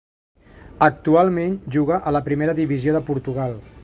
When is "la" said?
2.19-2.23